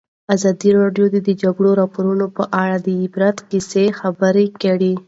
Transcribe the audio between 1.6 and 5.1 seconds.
راپورونه په اړه د عبرت کیسې خبر کړي.